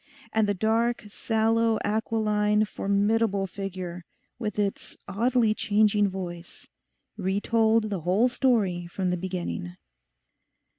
[0.33, 4.03] And the dark, sallow, aquiline, formidable figure,
[4.39, 6.67] with its oddly changing voice,
[7.17, 9.75] re told the whole story from the beginning.